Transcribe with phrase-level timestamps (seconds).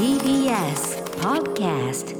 [0.00, 2.16] TBS Podcast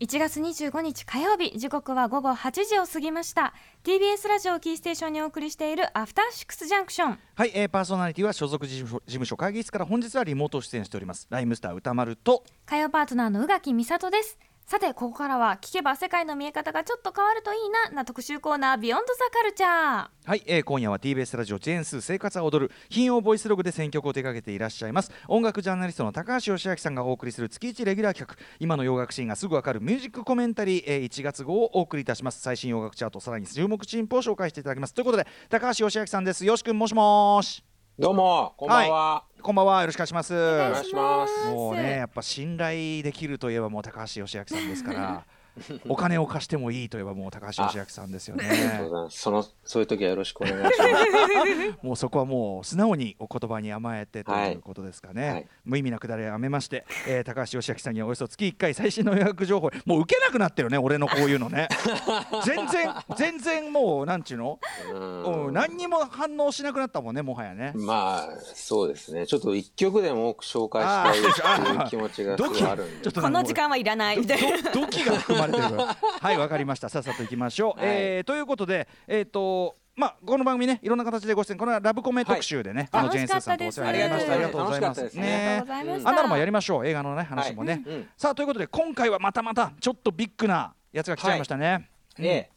[0.00, 3.52] 1月25日火曜日時刻は午後8時を過ぎました。
[3.84, 11.26] TBS ラジオキーステーションにお送りしているアフターシックスジャンクションはい、えー、パーソナリティは所属事務所事務所会議室から本日はリモート出演しております。
[11.28, 12.42] ライムスター歌丸と。
[12.64, 25.12] 火曜パートナーの宇垣美里ですさてここからは聞けば世界の見え方がちょっと変わるといいなな特集コーナービヨンドザカルチャーはい、えー、今夜は TBS ラジオジェーンス生活は踊る金曜ボイスログで選曲を手掛けていらっしゃいます。
[25.28, 28.44] 音楽ジャーナリストの高橋義明さんがお送りする月1レギュラー企画。
[28.58, 32.40] 今の洋楽シーンがすぐわかるミュージックコメンタリー、えー、1月号をお送りいたします。
[32.40, 34.94] 最新洋楽チャートさらに注目チンプを紹介していただきます。
[34.94, 36.44] ということで高橋義明さんです。
[36.44, 37.75] よしくんもしもし。
[37.98, 39.24] どうも、こんばんは。
[39.40, 41.48] こんばんはよろしくお願いしますお願いします。
[41.48, 45.24] もうねやっぱ信頼できるといえばもう高橋義明さんですから
[45.88, 48.80] お金を貸してもいいといえばもう高橋義明さんですよね。
[49.10, 51.78] その、そういう時はよろしくお願いします。
[51.86, 55.46] もうそこはもう素直にお言葉に甘えてとはいいうことですかね、はい。
[55.64, 59.70] 無意味なくだりやめまして、えー高橋義明さんにはおよそ月1回最新の予約情報。
[59.84, 61.68] もう受けなくなってるね俺のこういうのね。
[62.44, 64.60] 全然全然もうなんちゅうの、
[64.92, 67.72] ううん、何にも反応しなくなったもんねもはやね。
[67.74, 69.26] まあ、そうですね。
[69.26, 73.02] ちょっと一曲でも多く紹介したいっていう気持ちがあるんで。
[73.02, 74.18] ちょっとこの時間はいらない。
[74.18, 76.88] みたいなドキが含まれてるから はいわかりました。
[76.88, 77.88] さっさと行きましょう、はい。
[77.88, 81.58] えーということでえっ、とまあこの番組ねいろんな形でご出演。
[81.58, 84.32] これはラブコメ特集でね、あのジェーンスーさんとお世話になりました。
[84.32, 85.00] ありがとうございます。
[85.00, 86.08] 楽しかったですありがとうございました。
[86.08, 86.86] あんなのもやりましょう。
[86.86, 88.08] 映画のね話もね、うん。
[88.16, 92.50] さあということで今回はまたまたちょっとビッグなやつが来ちゃいましたね、で、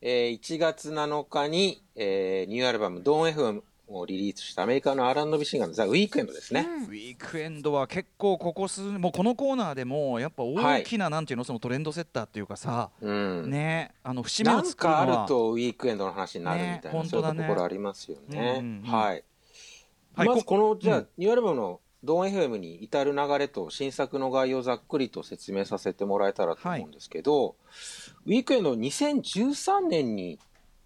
[0.00, 6.66] えー1月7日に、えーニューアルバム、ドーン FM をリリースしたアメリカの R&B シンガーのザ・ウィークエンドですね。
[6.88, 13.50] ウィークエンドは結構ここ数もうこのコーナーでもやっぱ大きな、なんていうのそのトレンドセッターっていうかさ、うん。
[13.50, 18.56] ねあの節目を作るのはかあるとウィークエンドの話になるみたいな、ね本そういうところありますよね。
[18.60, 19.24] うんうんうんはい。
[20.14, 27.56] はいまずこの、じゃあ、うんニューアルバムのドーン FM に至る流れと新作の概要をざっくりと説明させてもらえたらと思うんですけど、
[28.26, 30.38] ウィークエンド2013年に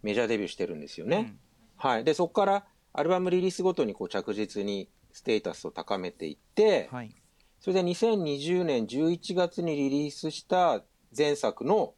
[0.03, 1.36] メジャーデビューしてるんですよね。
[1.76, 2.04] はい。
[2.04, 7.15] で、そこからアルバムリリースごとにこう着実にステータスを高めていって、はい。
[7.60, 10.82] それで2020年11月にリリースした
[11.16, 11.94] 前作の、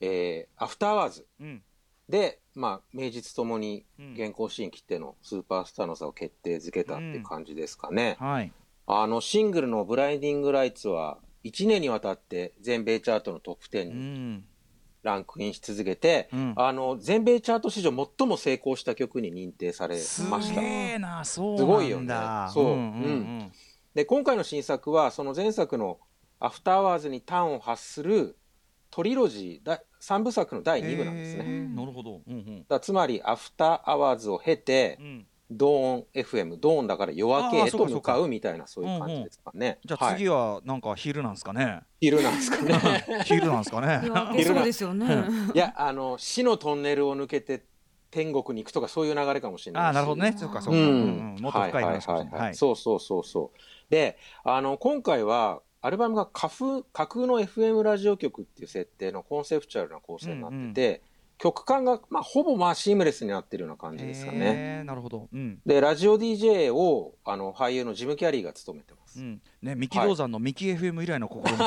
[0.00, 1.62] えー After Hours うん。
[2.08, 4.12] で、まあ、名実ともにうん。
[4.14, 8.16] 現行シーン切ってのスーパースターの座を決定づけたっていう感じですかね。
[8.18, 8.52] はい。
[8.88, 14.44] あの、シングルの Blinding Lights は、1年にわたって全米チャートのトップ10にうん
[15.02, 16.54] ランクインし続けて、うん。
[16.56, 20.60] あの、全米チャート史上最も成功した曲に認定されました。
[21.58, 22.14] すごいよね。
[22.52, 22.64] そう。
[22.64, 22.78] んうんう
[23.46, 23.52] ん。
[23.94, 25.98] で、今回の新作は、その前作の
[26.38, 28.36] After Hours に端を発する
[28.90, 31.44] トリロジーだ3部作の第2部なんですね。
[31.68, 32.20] なるほど。
[32.26, 32.64] うんうん。
[32.68, 35.26] だつまり、アフターアワーズを経てう、ん
[35.56, 39.78] ドーン FM、ドーンだから夜明けへと向かうみたいな、そういう感じですかね。
[39.84, 43.04] じゃあ次はなんか昼なんですかね、昼なんですかね。
[43.24, 44.00] 昼なんですかね。
[44.44, 45.24] そうですよね。
[45.54, 47.64] いや、あの、死のトンネルを抜けて
[48.10, 49.86] 天国に行くとか、そういう流れかもしれないし。
[49.86, 50.34] ああなるほどね。
[50.38, 51.42] そうかそうか、ううんんうん。
[51.42, 52.52] もっと深い話かもしれないははい。
[52.52, 52.54] い。
[52.54, 53.58] そうそうそうそう。
[53.90, 61.02] で、あの、今回は、アルバムが架空架空の FM ラジオ局っていう設定のコンセプチュアルな構成になってて、
[61.42, 64.84] 曲間が、まあ、ほぼまあシームレスになってるような感じですかね。
[64.84, 69.18] なるほどうんで、ラジオ DJ を、あの、俳優のジム・キャリーが務めてます。
[69.18, 71.58] うんね、三木道山の三木 FM 以来の試み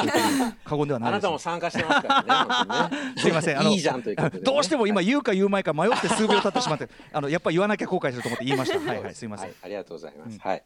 [0.64, 2.96] 過言ではないあなたも参加してますからね。
[2.98, 10.34] ねすいませんあのいいじゃんというね、どうしても今言うか言うまいか迷って数秒経ってしまって あのやっぱ言わなきゃ後悔すると思って言いましたはいはいすいません、はい、ありがとうございます。
[10.34, 10.64] うんはい。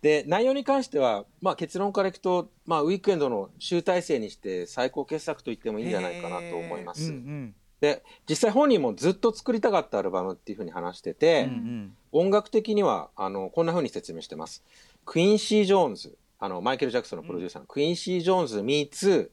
[0.00, 7.04] で、内容に関しては、まあ結論からいくと、まあウィークエンドの集大成にして最高傑作と言ってもいいんじゃないかなと思います。
[7.04, 11.96] へーうんで、実際本人もずっと作りたかったアルバムっていうふうに話してて、うんうん。
[12.12, 14.62] 音楽的には、あの、こんなふうに説明してます。
[15.04, 19.30] クインシー・ジョーンズ、あの、マイケル・ジャクソンのプロデューサーの、クインシー・ジョーンズ meets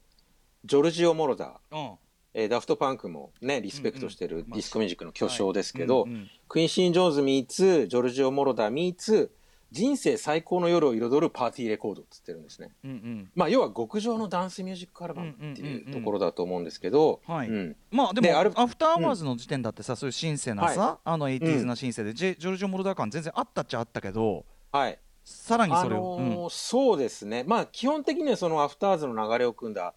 [0.65, 1.97] ジョルジオ・モロダー、うん。
[2.33, 6.29] えーダフトパンクもね、リスペクトしてるうんうんディスコミュージックの巨匠ですけど、うんうん。
[6.47, 9.31] クインシー・ジョーンズ meets、ジョルジオ・モロダー meets、
[9.71, 12.71] 人生最高の夜を彩るパーティーレコードっつってるんですね。
[12.83, 13.31] うんうん。
[13.35, 17.49] まあ、要は極上のダンスミュージックアルバムってうんうんうんうんいうところだと思うんですけど、はい。
[17.49, 17.75] うん。
[17.91, 24.97] まあでも After Hours の時点だってさ、そういうシンセなさ、あの 80s なシンセで、ジェジョルジョ・モロダー感全然あったっちゃあったけどはい。
[25.23, 27.43] さらにあそれを、のーそうですね。
[27.45, 29.93] まあ、基本的にはその After Hours の流れを汲んだ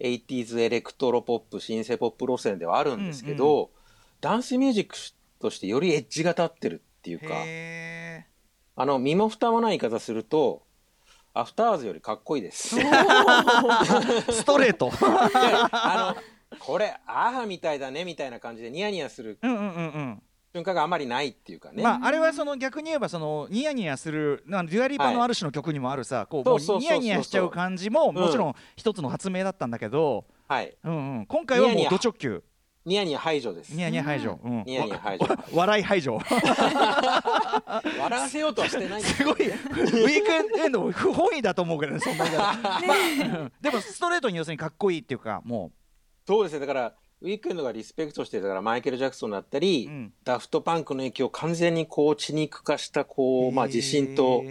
[0.00, 3.70] 80s エレクトロポップ、シンセポップ路線ではあるんですけど、
[4.20, 4.96] ダンスミュージック
[5.40, 8.26] としてよりエッジが立ってるっていううん、か、へ
[8.76, 10.62] あの、身も蓋もない言い方すると、
[11.32, 12.76] After Hours よりかっこいいです。
[12.76, 12.82] ー。
[14.32, 14.90] ストレート。
[15.00, 19.68] あの、これ、アーハみたいだねみたいな感じでニヤニヤするうんうんうんう
[19.98, 20.22] ん。
[20.54, 30.74] 瞬間があまりないっていうかね、まあ、あれはその逆に言えばそのニヤニヤするデュアリーパのある種の曲にもあるさ、こうもうニヤニヤしちゃう感じももちろん一つの発明だったんだけど、はい。
[30.82, 32.40] うんうん、今回はもうド直球ニヤ。
[32.40, 32.42] ニヤ
[33.18, 33.74] 排除です。
[33.74, 34.38] ニヤニヤ排除。
[34.64, 35.26] ニヤニヤ排除。
[35.52, 36.20] 笑い排除。
[37.98, 39.02] 笑わせようとはしてない。
[39.02, 39.48] すごい。
[39.48, 43.50] ウィークエンド不本意だと思うけどね、そんな言い方。
[43.60, 45.78] でもストレートに要するにかっこいいっていうか、もう。
[46.26, 46.60] そうですね。
[46.60, 54.44] だからウィークエンドがリスペクトしてるからマイケル・ジャクソンだったり、うん、ダフトパンクの影響を完全にこう血肉化したこう、まあ、自信と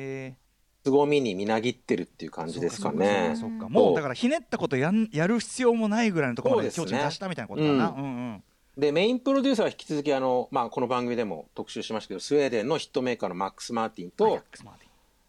[0.86, 3.34] 凄みにみなぎってるっていう感じですかね。
[3.36, 7.90] そっかもうだからひねったことやんやる必要もないぐらいのところまで境地に達したみたいなことかな。
[7.90, 8.04] うんうん。
[8.04, 8.44] うん
[8.78, 14.44] でメインプロデューサーは引き続きあの、まあ、この番組でも特集しましたけどスウェーデンのヒットメーカーのマックス・マーティンと、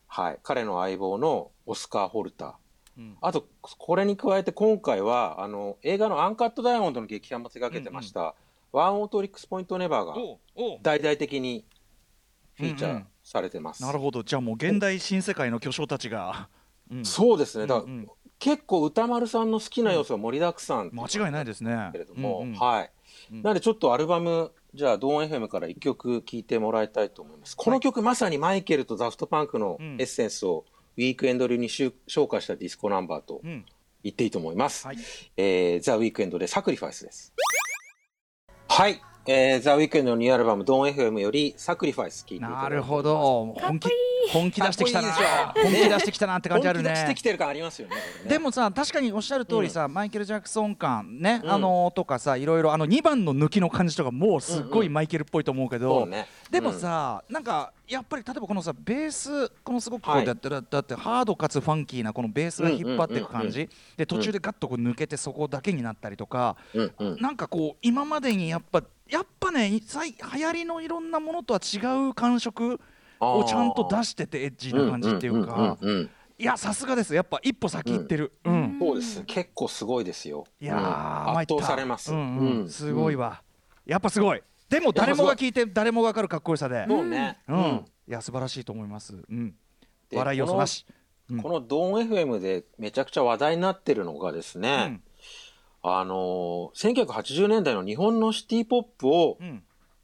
[0.08, 3.12] はい、彼の相棒のオスカー・ホルター。
[3.20, 8.32] あとこれに加えて今回はあの映画の「アンカット・ダイヤモンド」の劇版も手掛けてました、うんうん、
[8.72, 10.14] ワンオートリックス・ポイント・ネバーが
[10.82, 11.64] 大々的に
[12.54, 14.22] フィーチャーされてます、うんうん、なるほど。
[14.22, 16.48] じゃあもう現代新世界の巨匠たちが、
[16.90, 17.66] うん、そうですね。
[17.66, 17.90] だから、うん。
[17.90, 18.08] うん、
[18.38, 21.90] 結構歌丸さんの好きな要素が盛りだくさん、間違いないですね。
[21.92, 22.90] けれども、うんうん、はい。
[23.30, 30.64] なのでちょっとアルバムじゃあドーン FM から1曲聴いてもらいたいと思います、この曲まさにマイケルとザフトパンクのエッセンスを、
[30.96, 31.92] ウィークエンド流に昇
[32.26, 33.64] 華したディスコナンバーと言
[34.10, 34.84] っていいと思います。
[34.84, 35.04] うんはい、
[35.36, 37.34] えー、ザ・ウィークエンドで Sacrifice です。
[38.68, 39.00] はい。
[39.28, 43.54] えー、ザ・ウィークエンドのニューアルバム、ドン FM よりサクリファイス聞いてなるほど。
[43.56, 43.88] 本気
[44.32, 45.12] 本気出してきたな。
[45.12, 46.90] 本気出してきたなって感じあるね。
[46.90, 47.96] 本気出してきてる感ありますよね。
[48.28, 56.08] でもさ、確かにおっしゃる通りさ、マイケル・ジャクソン感ね、あのとかさ、いろいろあの2番の抜きの感じとかもうすごいマイケルっぽいと思うけど、
[56.48, 63.68] でもさ、なんかやっぱり例えばこのさベースこのすごくこうだってだってハードかつファンキーなこのベースが引っ張っていく感じ。
[63.96, 66.56] で途中でガッとこう抜けてそこだけになったりとか、
[67.20, 72.80] なんかこう今までにやっぱやっぱね流行りのいろんなものとは違う感触
[73.20, 75.78] をちゃんと出しててエッジな感じっていうか。
[76.38, 80.44] いやさすがですやっぱ一歩先行ってる、うん、そうです結構すごいですよ。
[80.60, 83.42] いや、圧倒されます、うんすごいわ、
[83.86, 84.42] やっぱすごい。
[84.68, 86.84] でも誰もが聞いて誰もが分かるかっこよさで。
[86.86, 87.38] そうね。
[87.48, 89.54] うん、いや素晴らしいと思います、うん、
[90.12, 90.84] 笑い要素なし。
[91.42, 95.00] このドーン FM でめちゃくちゃ話題になってるのがですね、
[95.88, 99.38] あの1980年代の日本のシティ・ポップを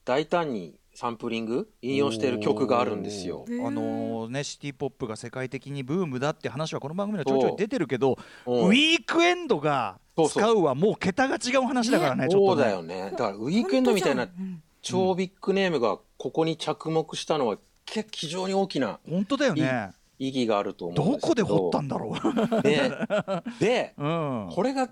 [0.04, 3.44] 大胆にサンプリング引用している曲があるんですよ。
[3.48, 9.98] あのー、ねシティ・ポップが世界的にブームだって話はこの番組ではちょいちょい出てるけどウィークエンドが
[10.28, 13.10] 使うはもう桁が違う話だからね、ちょっと、ね、そうだよね。
[13.10, 14.28] だからウィークエンドみたいな
[14.82, 17.56] 超ビッグネームがここに着目したのは
[17.86, 19.90] 非常に大きな本当だよね。
[20.18, 21.28] 意義があると思うんですど。
[21.28, 22.62] こで掘ったんだろう。
[22.62, 22.92] で
[23.58, 24.88] で、うん、これが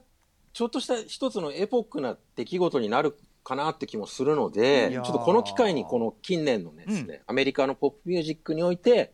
[0.52, 9.12] ちょっとした一つのエポックな出来事になるかなって気もするのでちょっとこの機会にこの近年のですね、うん、アメリカのポップミュージックにおいて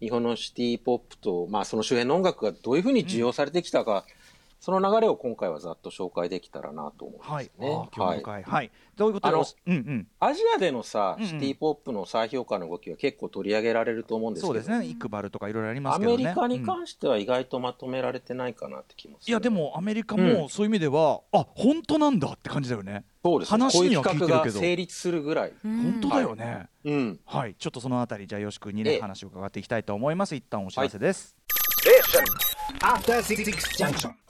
[0.00, 4.23] 日本のシティ・ポップと、まあ、その周辺の音楽がどういうふうに受容されてきたか、うん
[4.64, 7.68] その流れを今回はざっと紹介できたらなと思いますね。
[7.98, 8.22] はい。
[8.22, 8.42] はい。
[8.44, 14.86] はい、どういうことあの、うんうん、アジアでのさ、シティポップの再評価の動きは結構取り上げられると思うんですけど、そうですね。
[14.86, 23.04] イクバルとかいろいろありますけど、ね、アメリカに関しては意外とまとめられてないかなって気もする、いやでもアメリカもそういう意味では、うん、あ本当なんだって感じだよね。
[23.22, 24.58] そうです、話には聞いてるけど。
[24.58, 25.52] 成立するぐらい。
[25.62, 30.34] 本当だよね、はい、うん、はい、ちょっとそのあたりじゃあよしくんにね話を伺っていきたいと思います。
[30.34, 32.53] 一旦お知らせです、はい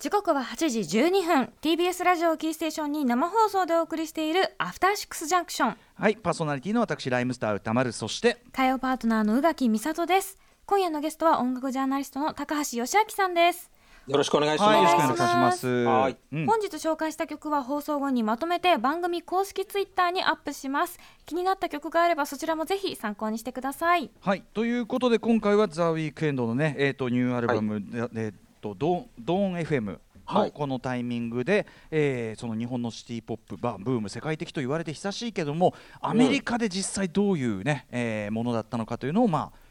[0.01, 1.53] 時刻は8時12分。
[1.63, 10.37] TBS ラジオキーステーションに生放送でお送りしているアフターシックスジャンクションはいパーソナリティの私ライムスター歌丸そして火曜パートナーの宇垣美里です。
[10.67, 13.71] 今夜のゲストは音楽ジャーナリストの高橋義明さんです
[14.07, 14.71] よろしくお願いします。
[14.71, 15.85] はい、よろしくお願いします。
[16.47, 20.99] 本日紹介した曲は放送後にまとめて番組公式ツイッターにアップします。
[21.25, 24.11] 気になった曲があればそちらもぜひ参考にしてください。
[24.21, 39.64] はい、ということで今回はザウィークエンドのね、えっ、ー、とニューアルバムで、はい、えっ、ー、とドドーン FM のこのタイミングで、はい、えー、その日本のシティ・ポップバブーム世界的と言われて久しいけどもアメリカで実際どういうね、うん、えー、ものだったのかというのをまあ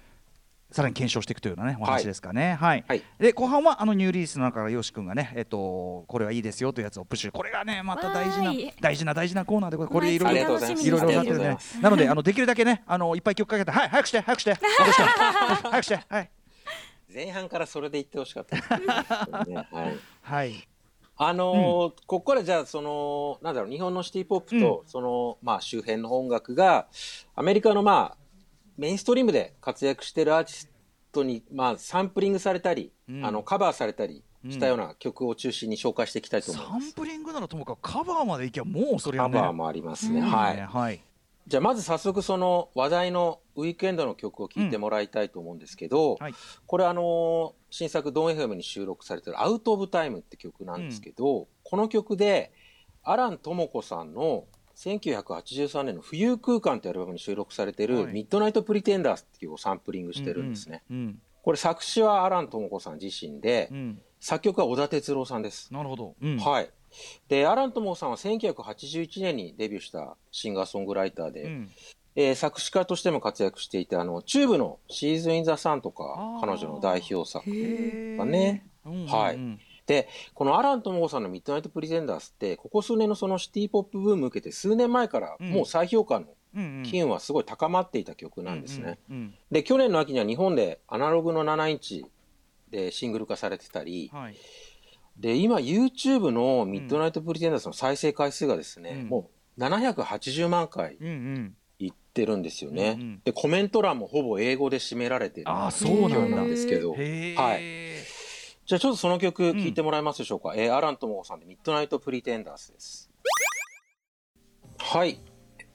[0.73, 2.55] さらに検証していくというようなねお話ですかね。
[2.59, 2.83] はい。
[2.87, 8.51] はい、で後半はあのニューリースの中からよし君がねえっとこれはいいですよというやつをプッシュこれがねまた大事な
[8.81, 11.57] 大事な大事なコーナーでこれいろいろいろいろなってるね。
[11.79, 16.31] なのであのできるだけねあのいっぱい曲かけてはい早くして早くして早くしてはい。
[17.13, 18.55] 前半からそれで言ってほしかった、
[19.45, 19.97] ね、 はい。
[20.23, 20.67] はい。
[21.15, 26.87] あのーうん、ここからじゃあそのなんだろう日本のシティポップと、うん、そのまあ周辺の音楽が
[27.35, 28.22] アメリカのまあ
[28.77, 30.69] メインストリームで活躍してるアーティス
[31.11, 36.87] トに、まあ、サンプリングされたり、うん、あのカバーされたりしたような曲を中心に紹介していきたいと思います。
[36.87, 40.21] サンプリングならともかくカバーまでいけばもうそれは、ね、カバーもありますね。
[40.21, 40.99] はい、はい。
[41.45, 46.33] じゃあまず早速その話題のウィークエンドの曲を聴いてもらいたいと思うんですけど、はい。
[46.65, 52.51] これあの新作ドン FM に収録されてる「アウト・オブ・タイム」って曲なんですけど、この曲で
[53.03, 58.13] アラン智子さんの1983年の「浮遊空間」ってアルバムに収録されてる「はい。
[58.13, 60.83] ミッドナイト・プリテンダース」っていう曲をサンプリングしてるんですね。
[60.89, 63.69] うんこれ作詞はアラン智子さん自身で、
[64.21, 65.73] 作曲は小田哲郎さんです。
[65.73, 66.37] なるほど、うん。
[66.37, 66.69] はい。
[67.27, 71.69] で、アラン・トモさんは1981年にデビューしたシンガーソングライターで、うん。
[72.15, 77.43] えー作詞家としても活躍していて、あの、チューブのシーズン・イン・ザ・サンとか彼女の代表作。
[77.49, 78.17] へー。
[78.17, 78.65] だね。
[78.85, 85.49] はいで、このアラン・トモさんのミッドナイト・プリテンダースって、ここ数年のそのシティ・ポップブーム受けて、数年前からうん。
[85.51, 86.27] もう再評価の
[86.83, 88.99] 機運はすごい高まっていた曲なんですね。
[89.51, 92.05] で、去年の秋には日本でアナログの7インチ
[92.69, 94.35] でシングル化されてたり、うんはい。
[95.17, 99.09] で、今 YouTube のミッドナイト・プリテンダースの再生回数がですね、うん。
[99.09, 100.97] もう780万回
[101.79, 102.95] いってるんですよね。
[102.97, 106.93] うんうんで、コメント欄もほぼ英語で占められてるあーそうなんですけど。
[106.93, 107.92] はい
[108.65, 110.53] じゃあちょっとその曲聴いてもらえますでしょうか？
[110.55, 113.09] えーアラン・トモさんでミッドナイト・プリテンダースです。
[114.77, 115.19] はい。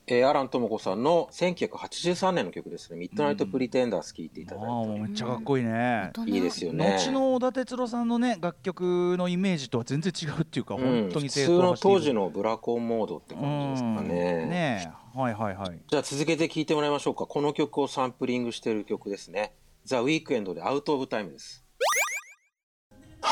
[0.06, 2.98] えーアラン・トモコさんの1983年の曲ですね。
[2.98, 6.96] ミッドナイト・プリテンダース聴いていただいて、ああもうめっちゃかっこいいね、いいですよね。
[6.96, 14.08] 後の小田哲郎さんのね楽曲のイメージとは全然違うっていうか、うん本当に普通の当時ののブラコンモードって感じですかね。
[14.46, 17.26] ねえはいはいはいじゃあ続けて聴いてもらいましょうか。
[17.26, 19.52] この曲をサンプリングしている曲ですね。
[19.84, 21.67] ザ・ウィークエンドでアウト・オブ・タイムです。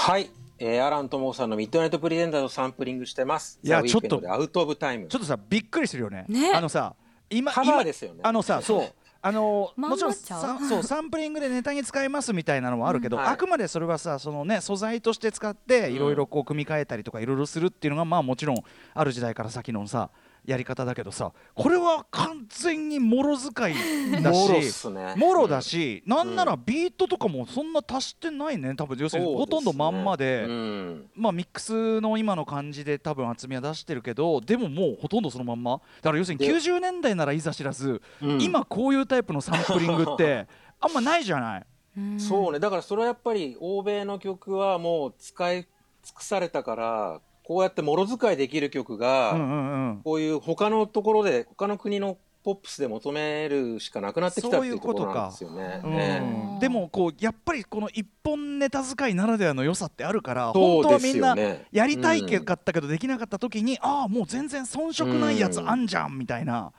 [0.06, 0.30] はい。
[0.60, 3.58] えーアラン・トモさんのミッドナイト・プリテンダーをサンプリングしてます。
[3.60, 5.08] いやちょっとでアウト・オブ・タイム。
[5.08, 6.94] ちょっとさびっくりするよねねあのさ
[7.28, 8.20] 今カバー今ですよね。
[8.22, 18.62] あのさそう あのもちろんそうサンプリングでネタに使えますみたいなのもあるけど、うんはいあくまでそれはさそのね素材として使っていろいろこう組み替えたりとかいろいろするっていうのがまあもちろん
[18.94, 20.10] ある時代から先のさ
[20.46, 23.74] やり方だけどさこれは完全にもろ使い
[24.22, 25.14] だしすね。
[25.16, 30.44] もろだし、なんならビートとかもそんな足してないね多分要するにほとんどまんまで。
[30.46, 40.46] うんまあ、ミックスの今の感じで多分厚みは出してるけどでももうほとんどそのまんまだから要するにで90年代ならいざ知らず、うん今こういうタイプのサンプリングって
[40.80, 41.66] あんまないじゃない。
[41.96, 42.58] うんそうね。
[42.58, 45.66] だからそれはやっぱり欧米の曲はもう使い
[46.02, 55.80] 尽くされたから、こうやってもろ使いできる曲が、うんうんうんこういう他のところで、他の国のポップスで求めるしかなくなってきたっていうところなんですよね。
[55.84, 61.56] うんねでもこうやっぱりこの一本ネタ使いならではの良さってあるから本そうです当はみんな。
[61.70, 66.72] やりたいけうんかったけどできなかった時に、ああもう全然遜色ないやつあんじゃんみたいな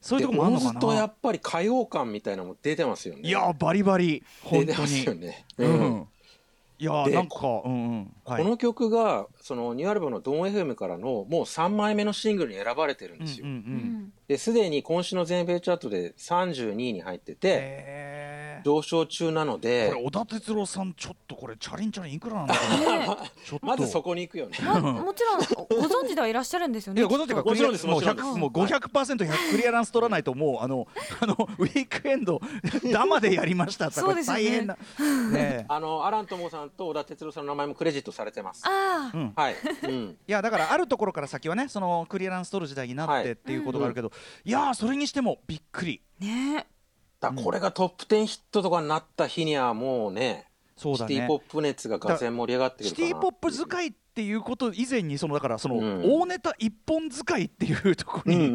[0.00, 1.06] そういうとこもあるのかでおのずとやな。
[1.08, 3.22] っぱり歌謡感みたいなのも出てますよね。
[3.24, 5.20] いやバリバリ本当出てますよに。
[5.20, 5.44] ね。
[5.58, 6.08] ううんん
[6.78, 13.46] いやでなんかうんうんはいこの曲がそのニューアルバムの「ドン FM」からのもう3枚目のシングルに選ばれてるんですよ。
[13.46, 14.12] うんうんうん。
[14.28, 23.66] ですでに今週の全米チャートで32位に入ってて上昇中なのでこれ小田哲郎さんちょっとこれチャリンチャリンいくらなんだろう ねちょっと。
[23.66, 24.56] まずそこに行くよね。
[24.62, 27.50] まもちろんご存知ではいらっしゃるんですよねいやご存知かきっと。
[27.50, 27.86] もちろんです。
[27.86, 30.86] もうもちろんです100もう500%クリアランス取らないともうあの
[31.20, 32.40] あのウィークエンド
[32.92, 34.42] ダマでやりましたってこれそうですよね。
[34.42, 34.76] 大変な。
[35.32, 38.62] ねあのアラントモさんと小田哲郎さんの名前もクレジットされてます。
[38.64, 39.56] ああ、うんはい。
[39.84, 40.18] うん。
[40.26, 43.24] いやだからあるところから先はねそのクリアランス取る時代になっはい。
[43.24, 44.12] てっていうことがあるけど、
[44.44, 46.02] いやーそれにしてもびっくり。
[46.18, 46.66] ね。
[47.20, 51.14] だこれがトップ10ヒットとかになった日にはもうね、そうだね。
[51.14, 53.08] シティポップ熱ががぜん盛り上がってくシるかな。
[53.08, 56.02] ティポップ使いっていうこと以前にそのだからその、うん。
[56.02, 58.50] 大ネタ一本使いっていうところに、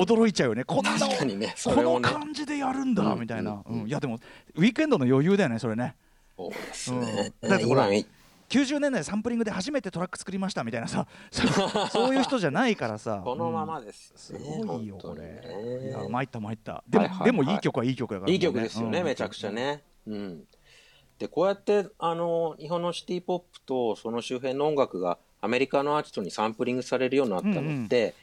[0.00, 0.64] 驚いちゃうよね。
[0.64, 2.00] こんな確かにね、そこの。
[2.00, 3.82] 感じでやるんだ、うんみたいな、うん。
[3.82, 4.20] うんいやでも
[4.54, 5.96] ウィークエンドの余裕だよねそれね。
[6.36, 7.32] そうですね。
[7.42, 7.50] うん。
[7.50, 8.06] だってほら今
[8.52, 13.22] 90年代サンプリングで初めてトラック作りましたみたいなさそう そういう人じゃないからさ。
[13.24, 13.86] このままうん。
[13.86, 14.62] ですすよね。
[14.62, 15.88] ごいよこれ、ね。
[15.88, 16.84] いや参った参った。
[16.86, 17.26] でも、はいはいはい。
[17.26, 19.04] でもいい曲はいい曲だから、いい曲ですよね、うん。
[19.06, 19.82] めちゃくちゃね。
[20.06, 20.44] うん。
[21.18, 28.14] で、こうやって、あの、日本のシティポップとその周辺の音楽がアメリカのアーティストにサンプリングされるようになったのって、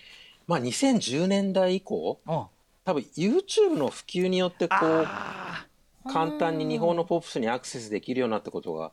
[0.45, 2.47] まあ2010年代以降、あ
[2.85, 5.65] 多分 YouTube の普及によってこう、あ
[6.11, 8.91] 簡単に日本のポップスにアクセスできるようになったことが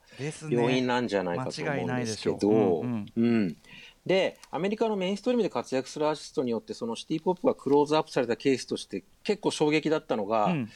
[0.48, 2.84] 要因なんじゃないかと思うんですけど、
[4.06, 10.70] で、アメリカのメインストリームで活躍するアーティストによって、そのシティポップがクローズアップされたケースとして、結構衝撃だったのが、うん。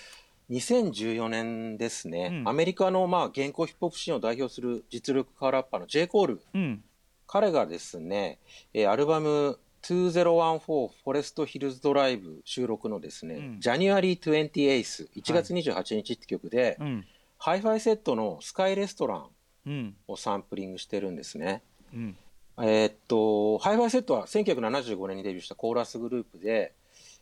[0.50, 2.48] 2014年ですね、うん。
[2.48, 6.08] アメリカのまあ現行ヒップホップシーンを代表する実力派ラッパーの J.
[6.08, 6.82] コール、うん。
[7.28, 8.40] 彼がですね、
[8.74, 17.06] えーアルバム2014 Forest Hills Drive 収録のですね、うん January 28th、1月28日って曲で、うん
[17.42, 19.24] ハイファイセットのスカイレストラ
[19.66, 21.62] ンをサンプリングしてるんですね。
[21.94, 22.16] うん
[22.58, 26.74] えーっと、ハイファイセットは1975年にデビューしたコーラスグループで、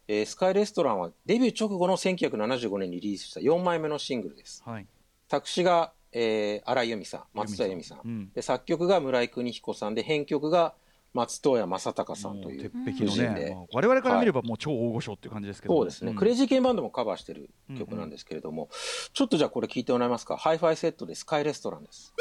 [0.08, 4.62] えースカイレストランはデビュー直後の1975年にリリースした4枚目のシングルです。
[4.64, 4.86] はい
[5.28, 8.00] 作詞が、えー荒井由実さん、松任谷由実さん。
[8.04, 10.74] うんで作曲が村井邦彦さんで、編曲が
[11.18, 12.62] 松任谷正隆さんという。
[12.62, 18.68] 鉄壁のね、我々から見ればもう超大御所っていう感じですけど、そうですね、んクレイジーケンバンドもカバーしてる曲なんですけれども、
[19.12, 20.37] ちょっとじゃあこれ聞いてもらえますか？
[20.37, 22.14] ハイファイセットでスカイレストランです。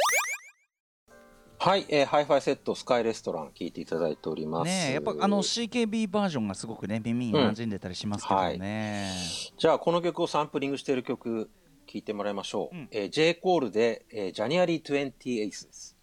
[1.60, 4.68] はい、えーハイファイセットスカイレストラン聞いていただいております。
[4.70, 9.12] ねえやっぱあの CKB バージョンがすごくね耳に馴染んでたりしますけどね、
[9.58, 11.50] じゃあこの曲をサンプリングしている曲
[11.88, 12.76] 聞いてもらいましょう。
[12.76, 15.97] うんえー J コールで、えー、ジャニアリー28です。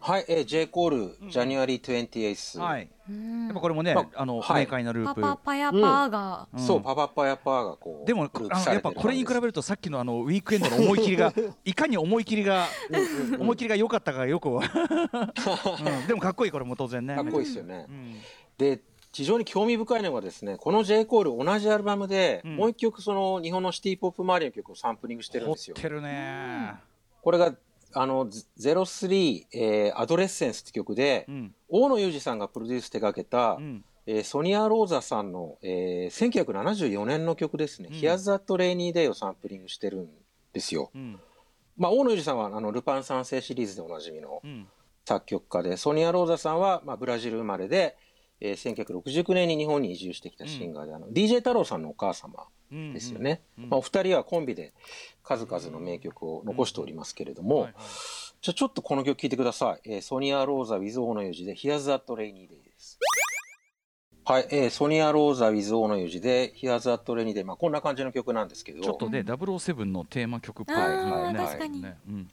[0.00, 2.58] はい、えー、J コール、ジャニアリー28。
[2.58, 2.88] はい。
[3.08, 3.44] うん。
[3.46, 4.64] やっぱこれもね、まあの、はい。
[4.64, 5.20] 明快なルーパプ。
[5.20, 6.60] パパヤパーが、うん。
[6.60, 8.06] そう、パパパヤパーがこう。
[8.06, 11.32] でもやっぱこれに比べ感るとさっきのあのウィークエンドの思い切りが
[11.64, 12.66] いかに思い切りが
[13.38, 14.60] 思い切りが良かったかよく、うん、
[16.06, 17.14] でもかっこいいこれも当然ね。
[17.14, 17.86] かっこいいですよね。
[17.88, 18.16] うん。
[18.58, 18.80] で、
[19.12, 22.56] 非常に興味深いのがですね、この J コール同じアルバムで、うん。
[22.56, 25.76] もう一曲その日本のシティポップ周りの曲をサンプリングしてるん凝ですよ。
[25.78, 25.82] っ。
[25.82, 26.74] てるね。
[27.22, 27.54] これが、
[27.94, 31.54] あの、03、えーアドレッセンスって曲で、うん。
[31.68, 33.84] 大野裕二さんがプロデュース手掛けた、うん。
[34.06, 37.96] えーソニア・ローザさんの、えー1974年の曲ですね、うん。
[37.96, 40.08] Here's That Rainy Day をサンプリングしてるん
[40.52, 40.90] ですよ。
[40.94, 41.18] うん。
[41.76, 44.66] まあ、大野裕二さんはあのルパン三世シリーズでおなじみのうん。
[45.06, 47.96] 作曲家で、ソニア・ローザさんは、まあ、ブラジル生まれで、
[48.40, 53.42] えー1969年に日本に移住してきたシンガーで、あの DJ 太郎さんのお母様うんですよね。
[53.58, 54.72] うんまあ、お二人はコンビで
[55.22, 57.74] 数々の名曲を残しておりますけれども、はいはい
[58.42, 59.90] じゃあちょっとこの曲聴いてください。
[59.96, 62.98] えーソニア・ローザ with 大野裕二で Here's That Rainy Day です。
[64.24, 67.44] はい、えーソニア・ローザ with 大野裕二で Here's That Rainy Day。
[67.44, 72.28] まあこんな感じの曲なんですけど、ちょっとね007のテーマ曲っぽいあーね確かにねうん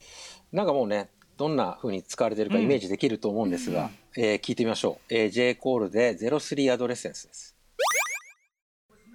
[0.54, 5.14] なんかもうね、どんな風に使われてるかイメージできると思うんですが、えー聞いてみましょう。
[5.14, 7.57] えー J コールで03アドレッセンスです。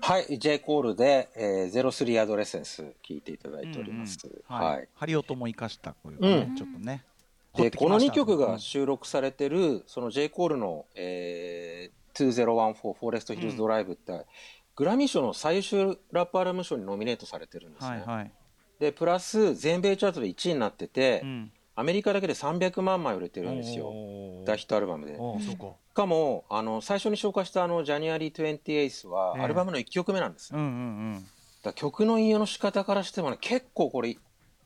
[0.04, 4.18] はい、J コールで、えー、03アドレッセンス聞いていただいております。
[4.24, 4.86] うんうんははいい。
[4.94, 7.04] ハリオトも生かしたこういうかねうんちょっとね
[7.54, 14.26] で、この2曲がうん収録されてる、その J コールの、えー、2014フォレストヒルズドライブって、
[14.74, 17.90] グラミー賞の最優秀ラップアルバム賞にノミネートされてるんですね。
[17.90, 18.30] はいはい
[18.80, 23.86] で、プラス全米チャートで1位になってて、うんアメリカだけで300万枚売れてるんですよ。
[24.44, 25.16] 大ヒットアルバムで。
[25.92, 29.42] かかも、あの、最初に紹介したあの、ジャニアリー28は、ええ。
[29.42, 30.52] アルバムの1曲目なんです。
[30.54, 30.68] うんうんう
[31.18, 31.26] ん。
[31.62, 34.16] だ曲の引用の仕方からしてもね、結構これ、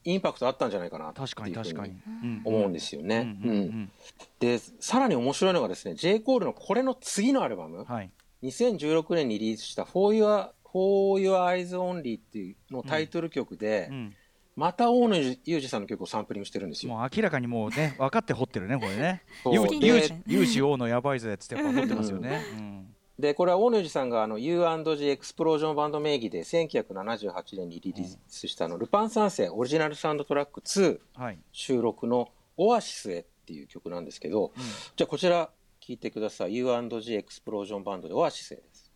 [0.04, 2.00] インパクトあったんじゃないかなっていう確かに確かに。
[2.44, 3.38] 思うんですよね。
[3.42, 3.92] うんうんうん
[4.38, 6.20] で、さらに面白いのがですね、J.
[6.20, 8.10] コールのこれの次のアルバム、はい。
[8.42, 14.14] 2016年にリリースした For Your, For Your Eyes Only っていうのタイトル曲で、うん
[14.56, 16.92] また大野裕二さんの曲をサンプリングしてるんですよ。
[16.92, 34.62] もう明らかにもうね 分かって掘ってるねこれねそうユ好きになっちゃうージ王のやばいぜっつって掘ってますよね うんで、これは大野裕二さんがあの U&G エクスプロージョンバンド名義で1978年にリリースしたあのルパン三世オリジナルサウンドトラック2はい収録のオアシスへっていう曲なんですけど、うん
[34.96, 36.56] じゃあこちら聴いてください。
[36.56, 38.92] U&G エクスプロージョンバンドでオアシスへです。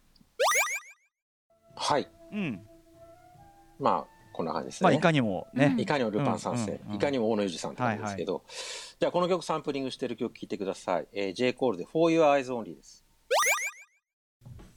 [1.76, 2.08] はい。
[2.32, 2.66] うん
[3.78, 4.84] まあ、こんな感じですね。
[4.84, 5.74] まあいかにもね。
[5.78, 6.96] いかにもルパン三世、うんうんうん。
[6.96, 8.42] いかにも大野裕二さんって感じですけど、
[8.98, 11.08] じゃあこの曲サンプリングしてる曲聴いてください。
[11.12, 13.04] えー、J コールで For Your Eyes Only です。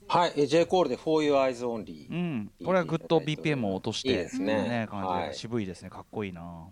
[0.06, 2.10] はい、えー J コールで For Your Eyes Only。
[2.10, 2.52] うん。
[2.62, 4.86] これはぐっと BPM を落としていいですね。
[4.90, 5.28] 感じはい。
[5.30, 5.88] で渋いですね。
[5.88, 6.68] かっこいいな。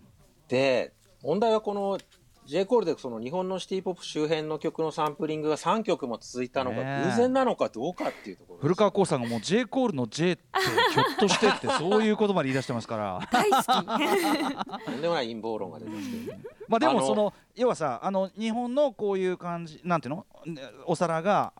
[0.47, 1.97] で、問題はこの
[2.45, 10.43] J コールでその日本のシティポップ周辺の曲のサンプリングが3曲も続いたのが偶然なのかどうかっていうところです古川光さんがもう J コールの J って
[10.93, 16.33] ひょっとしてってそういう言葉で言い出してますから大好きとんでもない陰謀論が出てますけど。
[16.67, 20.25] まあでもその要はさあの日本のこういう感じなんていうの？
[20.85, 21.53] お皿が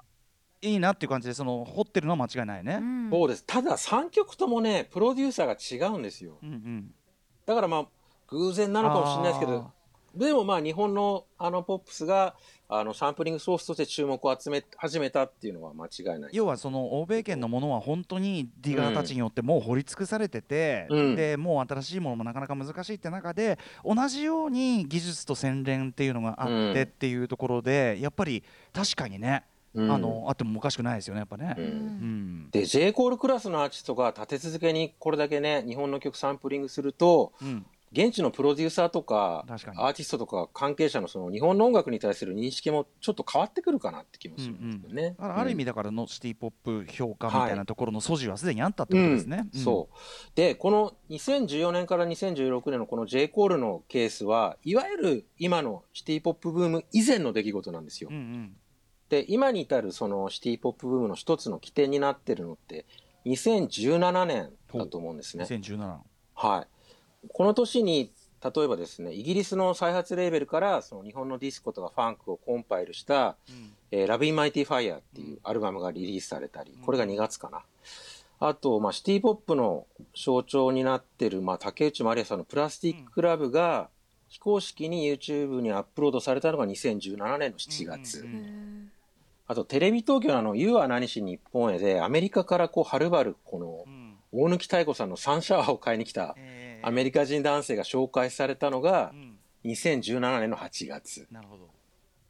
[0.63, 2.79] いいなっていう感じでその掘ってるのは間違いないね。
[2.81, 3.43] うんそうです。
[3.45, 6.37] ただ3曲ともね、プロデューサーが違うんですよ。
[6.41, 6.95] うんうん。
[7.45, 7.85] だからまあ、
[8.27, 9.71] 偶然なのかもしれないですけど、
[10.15, 12.35] でもまあ日本のあのポップスが
[12.69, 16.29] あのサンプリングソースとして注目を集め始めたっていうのは間違いない。
[16.33, 21.15] 要はその欧米圏のものは本当にディガーたちによってもう掘り尽くされてて、うん。
[21.15, 29.91] でもう新しいものもなかなか難しいって中で同じように技術と洗練っていうのがあってっていうところで、やっぱり確かにね、うん。
[29.91, 31.55] あのあってもおかしくないですよねやっぱね。
[31.57, 31.67] ううん。
[31.67, 32.49] うん。
[32.51, 45.11] で J コールクラスのアーティストが立て続けにこれだけね日本の曲サンプリングするとうん現地のプロデューサーとかアーティストとか関係者のその日本の音楽に対する認識もちょっと変わってくるかなって気もするんですよね。
[45.11, 49.47] だからある意味だからのシティ・ポップ評価みたいなところの素地はすでにあったってことですね。
[49.53, 49.95] うんそう
[50.35, 58.09] でこの2014年から2016年のこの J コールのケースはいわゆる今のシティ・ポップブーム以前の出来事なんですよ。
[58.11, 58.55] うんうん
[59.13, 62.87] で、今に至るそのシティポップブームの一つの起点になってるのって、
[63.27, 65.43] 2017年だと思うんですね。
[65.45, 65.97] 2017
[66.33, 66.67] はい。
[67.29, 68.11] この年に、
[68.43, 73.37] 例えばですね、イギリスの再発レーベルから、その日本のディスコとかファンクをコンパイルした、
[73.91, 77.61] えー、 Lovin' Mighty Fire っていうアルバムがリリースされたり、これが2月かな。
[78.39, 83.89] あと、まあ、シティポップの象徴になってる、まあ、竹内まりやさんのプラスティック・ラブが、
[84.27, 88.21] 非公式に YouTube にアップロードされたのが2017年の7月。
[88.21, 88.91] うんうん
[89.45, 94.15] あと、テレビ東京のあの、You は何し日本へで、アメリカからこう、はるばる、このう、ん。
[94.31, 101.27] 大貫妙子さんのサンシャワーを買いに来た、えーアメリカ人男性が紹介されたのがう、ん2017年の8月。
[101.31, 101.69] なるほど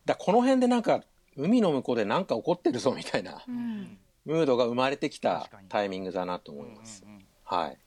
[0.05, 1.03] だこの辺でなんか、
[1.35, 7.03] 海の向こうでなんか起こってるぞみたいなうんムードが生まれてきたタイミングだなと思います。
[7.05, 7.77] うんうんはい。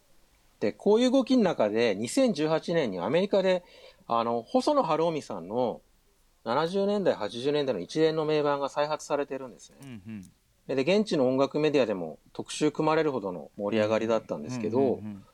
[0.61, 3.64] で、こういう動きの中で、2018年にアメリカで、
[4.07, 5.81] あの、細野晴臣さんの
[6.44, 9.79] 70年代、80年代の一連の名盤が再発されてるんですね。
[9.83, 10.31] うんうん
[10.66, 15.24] で、現地の音楽メディアでも特集組まれるほどの盛り上がりだったんですけど、うんうんうん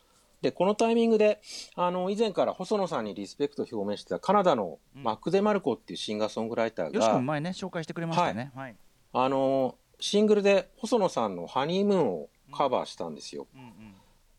[0.43, 1.41] で、このタイミングで、
[1.77, 8.51] あの、以前から細野さんにリスペクトを表明してたカナダのマック・デ・マルコっていうシンガーソングライターが、よし君前ね紹介してくれましたね。
[8.55, 8.77] はい。
[9.13, 13.47] あの、シングルで細野さんのハニームーンをカバーしたんですよ。
[13.55, 13.95] うんうん。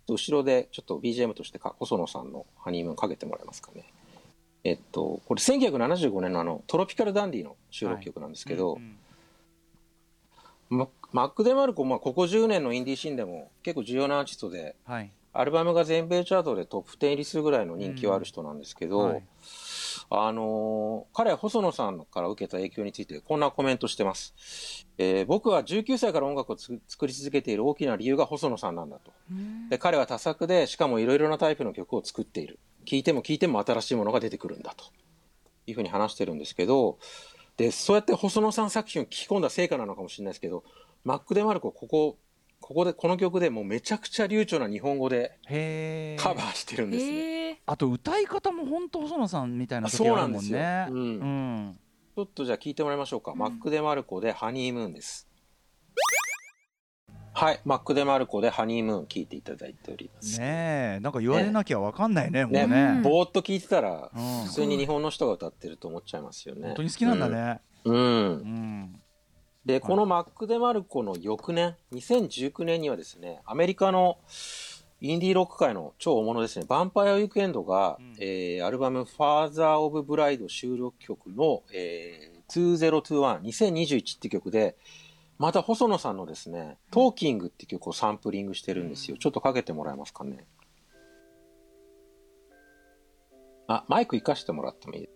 [0.09, 3.85] 後ろでちょっと BGM としてか細野さんのハニームーンかけてもらえますかね。
[4.65, 8.97] えっと、これ1975年のあのトロピカルダンディの収録曲なんですけど、うんうん
[10.69, 19.23] ママック・デ・マルコ、まあ、ここ10年のインディーシーンでも結構重要なアーティストで、はいアルバムが全米チャートでトップ10入りするぐらいの人気はある人なんですけど、はい
[20.09, 24.33] あのー彼は細野さんから受けた影響についてこんなコメントしてます。
[24.97, 29.11] えー僕は19歳から音楽をつ作り続けている大きな理由が細野さんなんだと。
[29.31, 34.85] うんで彼は多作でしかもいろいろなタイプの曲を作っている聴いても聴いても新しいものが出てくるんだと
[35.67, 36.97] いうふうに話してるんですけど
[37.57, 40.63] でそうやって細野さん作品を聴き込んだ成果なのかもしれないですけど
[41.03, 42.17] マック・デ・マルコここ
[42.63, 45.37] ここでこの曲でもうめちゃくちゃ流暢な日本語で
[46.17, 47.61] カバーしてるんですね。
[47.65, 50.97] あと歌い方も本当細野さんみたいな時あるもんねそうなんですよ。
[50.97, 51.19] うん。
[51.19, 51.25] う
[51.71, 51.79] ん。
[52.15, 53.37] ちょっとじゃあ聴いてもらいましょうか、うん。
[53.37, 55.27] マック・デ・マルコでハニームーンです。
[57.33, 60.39] はい、マック・デ・マルコでハニームーン聴いていただいております。
[60.39, 60.99] ねえ。
[61.01, 62.67] なんか言われなきゃわかんないねもうね。
[62.67, 64.43] ねぼーっと聴いてたらうん。
[64.45, 66.67] 普通に日本の人が歌ってると思っちゃいますよね。
[66.67, 67.59] 本当に好きなんだね。
[67.83, 67.95] うん。
[67.95, 68.03] うん。
[68.05, 69.02] うん
[69.65, 74.17] で、このマック・デ・マルコの翌年、2019年にはですね、アメリカの
[74.99, 78.15] インディーロック界の超大物ですね、ヴァンパイア・ウィークエンドが、うん。
[78.19, 84.75] えーアルバム、ファーザー・オブ・ブライド収録曲の、えー、2021、2021って曲で、
[85.37, 89.17] また細野さんのですね、トーキングって曲をサンプリングしてるんですよ。
[89.17, 90.45] ちょっとかけてもらえますかね。
[93.67, 95.09] あ、マイク活かしてもらってもいい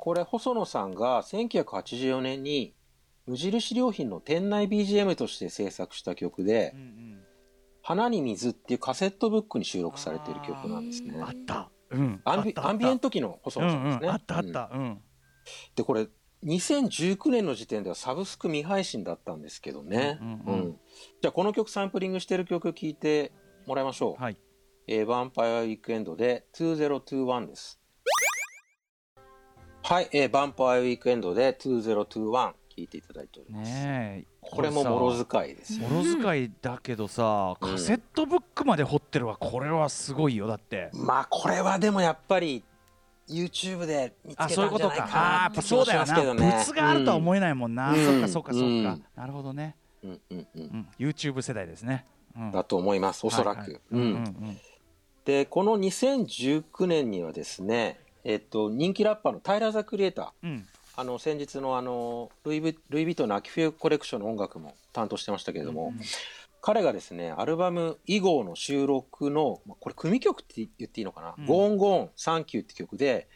[0.00, 2.74] これ細野さんが1984年に
[3.26, 7.20] 無印良品の店内 BGM として制作した曲でうんうん
[7.82, 11.20] 「花に水」っていうカセットブックに収録されている曲なんですね。
[11.20, 11.70] あった。
[11.90, 12.20] うん。
[12.24, 14.52] アンビアンビエント期の細うん野さんですね、うんあったあっうん。
[14.52, 15.02] たうん。
[15.76, 16.08] でこれ
[16.44, 20.80] 2019年の時点ではサブスク未配信だったんですけどね、うんうんうん。
[21.20, 23.32] じゃあこの曲サンプリングしてる曲聴いて
[23.66, 24.36] もらいましょう、はい
[24.86, 27.79] えー、ヴァンパイアウィークエンドで2021です。
[29.82, 33.70] はい、えー、ヴァンパイアウィークエンドで2021聞いていただいております。
[33.70, 34.30] ねえ。
[34.40, 35.88] これももろさ使いですよ。
[35.88, 37.70] もろ使いだけどさうん。
[37.72, 39.36] カセットブックまで掘ってるわ。
[39.36, 40.90] これはすごいよだって。
[40.92, 42.62] まあこれはでもやっぱり
[43.28, 45.20] YouTube で見つけあそういうことたんじゃないかか。
[45.20, 46.00] あーやっぱなって気もしそうだよな。
[46.00, 46.64] ますけどね。
[46.66, 48.06] 物があるとは思えないもんな、うん。
[48.06, 49.04] そっかそっかそっか、うん。
[49.16, 50.46] なるほどね、うんうんう。
[50.54, 50.62] うん。
[50.62, 52.04] ん、YouTube 世代ですね、
[52.36, 53.58] うん、だと思います、おそらく。
[53.58, 53.80] はいはい。
[53.90, 54.60] うんうんうん。
[55.24, 60.66] で、この2019年にはですね、えっと、人気ラッパーのタイラー・ザ・クリエイター、うん。
[60.96, 66.00] あの先日のあのルイ・ヴィトンの秋冬コレクションの音楽も担当してましたけれども、うん
[66.62, 71.46] 彼がですねアルバム「以後」の収録のまあこれ組曲って言っていいのかな「うん。
[71.46, 73.28] ゴーンゴーンサンキュー」って曲で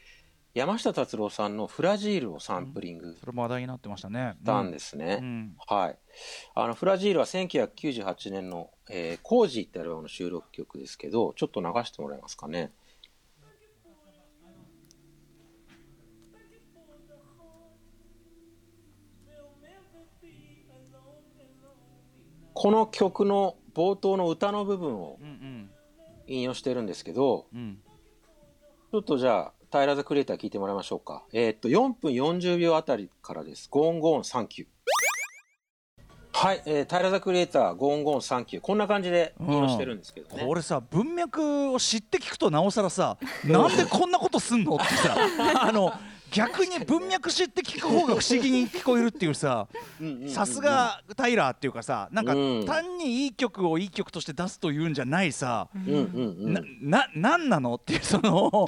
[0.53, 4.37] 山下達郎さんの「Fragile」をサンプリングしそれも話題になってましたね。
[4.45, 5.19] たんですね。
[5.21, 5.57] うん。
[5.67, 5.97] はい、
[6.53, 12.71] あの Fragile は1998年の「えー、コージー」ってアルバムの収録曲ですけどちょっと流してもらえますかね？
[22.55, 25.69] この曲の冒頭の歌の部分をうんうん。
[26.27, 27.77] 引用してるんですけどうん。
[28.91, 31.23] ちょっとじゃあタイラー・ザ・クリエイター聞いてもらいましょうか。
[31.33, 34.67] えーっと4分40秒あたりからです「Gone, Gone / Thank You」
[36.31, 40.41] はい、えー、タイラー・ザ・クリエイター、 Gone, Gone / Thank You、こんな感じで引用してるんですけど、ね。
[40.41, 44.75] うん、これさ、文脈を知って聞くと、なおさらさ、なんでこんなことすんの？
[44.75, 45.15] ってさ、
[45.63, 45.93] あの
[46.35, 49.67] 逆に文脈知って聞く方が不思議に聞こえるっていうさ
[50.27, 52.33] さすがタイラーっていうかさなんか
[52.65, 55.69] 単にいい曲をいい曲として出すというんじゃないさ、
[56.81, 58.65] ななんなのっていうその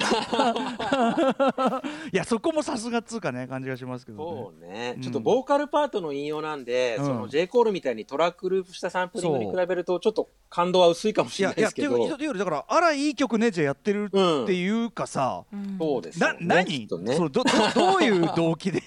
[2.12, 11.88] いやそこもさすがっつうかね感じがしますけど、ね、そうね、ちょっとボーカルパートの引用なんで、うん、その J コールみたいにトラックループしたサンプリングに比べるとちょっと感動は薄いかもしれないですけど。
[11.98, 14.10] いやいやっていうだからあらいい曲ねじゃやってるっ
[14.46, 17.42] ていうかさ、うん、そうですねな何、ね、そのど
[17.74, 18.82] どういう動機で？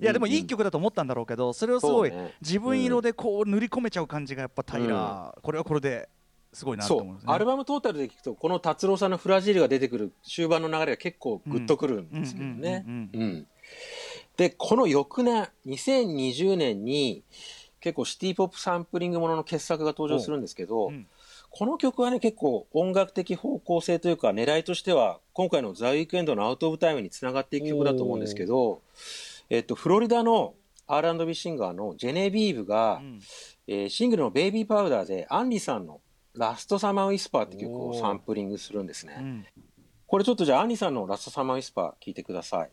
[0.00, 6.08] いやでもいい曲だと思ったんだろうけどそれをすごい自分色でこう塗り込めちゃう感じがやっぱ平、うん、これはこれで
[6.52, 13.46] すごいなと思うんです、ね、アルバムトータルで聞くとこの達郎さんの「フラジール」が出てくる終盤の流れが結構グッとくるんですけどね。
[14.36, 17.22] でこの翌年2020年に
[17.80, 21.06] 結構シティ・ポップサンプリングものの傑作が登場するんですけど、うん、
[21.54, 28.80] この曲はね、結構音楽的方向性というか、狙いとしては、今回のザ・ウィークエンドのアウト・オブ・タイムにつながっていく曲だと思うんですけど、
[29.50, 30.54] えっと、フロリダの
[30.86, 33.20] R&B シンガーのジェネビーブが、うん、
[33.66, 36.00] えー、シングルの Baby Powder で、杏里さんの
[36.34, 39.16] Last Summer Whisper って曲をサンプリングするんですね。
[39.18, 39.46] うん、
[40.06, 42.70] これちょっとじゃあ、杏里さんの Last Summer Whisper 聞いてください。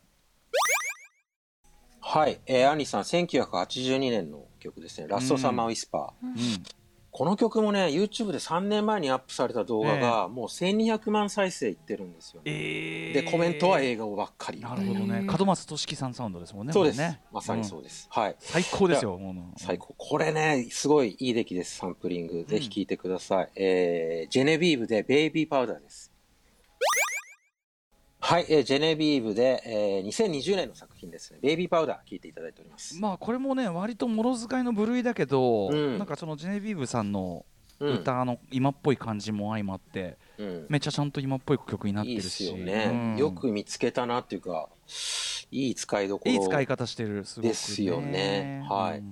[1.99, 6.25] はい、えー、杏里さん、1982年の曲ですね、 Last Summer Whisper。
[6.25, 6.78] うん
[7.19, 14.61] この曲もね YouTube で3年前にアップされた動画が、もう1200万再生いってるんですよ、ね、えー、でコメントは英語ばっかり。
[14.61, 15.27] なるほどね。
[15.27, 18.37] 角松敏生さんサウンドですもんねそうです、ね、まさにそうです、うん、はい。
[18.39, 19.19] 最高ですよ
[19.57, 19.93] 最高。
[19.97, 22.45] これねすごいいい出来ですサンプリング。
[22.45, 26.08] ぜひ聴いてください、うん、えー、ジェネビーブで Baby Powder です
[28.29, 32.95] はい、えー、ジェネビーブで、えー、2020年の作品ですね、 Baby Powder、聞いていただいております。
[33.01, 37.43] まあ、これもね、割とまんま使いの部類だけど、うん、なんかそのジェネビーブさんの
[37.79, 42.41] 歌の今っぽい感じも相まって、うん、めっちゃちゃんと今っぽい曲になってるし。
[42.41, 44.69] いいよね、うん、よく見つけたなっていうか、
[45.49, 48.63] いい使いどころ、いい使い方してる、すごく、ね、ですよね。
[48.69, 49.03] はい。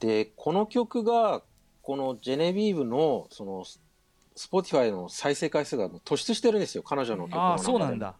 [0.00, 1.42] で、この曲が、
[1.82, 3.64] このジェネビーブの、その、
[4.34, 8.16] スポティファイの再生回数が突出してるんですよ、彼女の曲のあそうなんだ。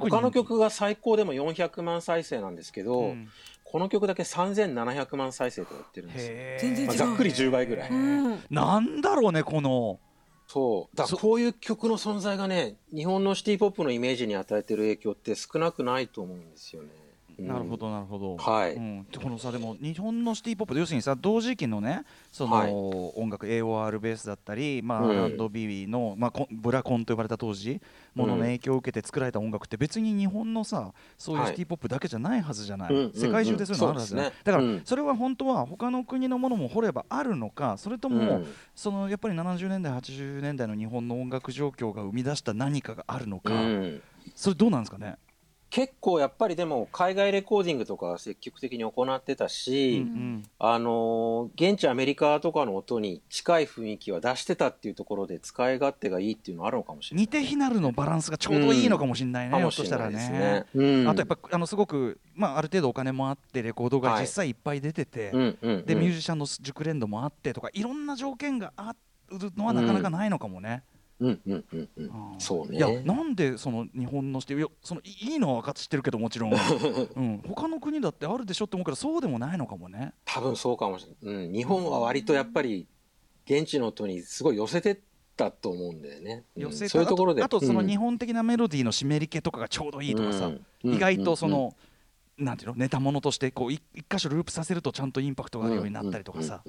[0.00, 3.28] 他の曲が最高でも400万再生なんですけど、うん、
[3.64, 6.34] この曲だけ3700万再生といってるんですよ。
[6.60, 7.90] 全然、まあ、ざっくり10倍ぐらい。
[8.50, 9.98] なんだろうねこの。
[10.46, 16.90] そうだこういう曲の存在がね日本のシティ・ポップのイメージに与えてる影響って少なくないと思うんですよね。
[17.38, 18.36] なるほどなるほど。
[18.36, 18.74] はい。
[18.74, 27.80] うん、このさでも日本のシティポップ要するにさ同時期のねその、はい、音楽 AOR ベースだったりまあ、うん、R&B のまあブラコンと呼ばれた当時
[28.14, 32.94] ものの影響を受けて作られた音楽って別に日本のさそういうシティポップだけじゃないはずじゃない。
[32.94, 34.32] はい、世界中でそういうのあるはずじゃない。
[34.44, 43.52] だからそれは本当は他の国のものも掘ればあるのかそれとも、うん、そのやっぱり70年代80年代の日本の音楽状況が生み出した何かがあるのか。
[44.34, 45.16] それどうなんですかね？
[45.74, 68.94] 結構やっぱりでも海外レコーディングとか積極的に行ってたし、うんうん、あの現地アメリカとかの音に近い雰囲気は出してたっていうところで使い勝手がいいっていうのはあるのかもしれない、似て非なるのバランスがちょうどいいのかもしれないね、うん、としたらね、ねうん、あとやっぱあのすごく、まあ、ある程度お金もあってレコードが実際いっぱい出てて、はい、でミュージシャンの熟練度もあってとかいろんな条件があ
[69.28, 70.84] るのはなかなかないのかもね。
[71.20, 72.76] うんうんうんうん、そうね。
[72.76, 76.52] いやなんでその日本のしていやそのいいのは分かって知ってるけどもちろん、
[77.16, 80.12] うん、他の国だってあるでしょって思うけどそうでもないのかもね。
[80.24, 82.86] 多分そうかもしれない、うん、日本は割とやっぱり
[83.46, 84.98] 現地の音にすごい寄せてっ
[85.36, 87.42] たと思うんだよね、寄せそういうところで。
[87.42, 90.50] あとその日本的なメロディーの湿り気とかがちょうどいいとかさ、
[90.82, 91.74] 意外とその、
[92.38, 96.62] なんていうのネタものとしてこう一箇所ループさせるとちゃんとインパクトがあるようになったりとかさ。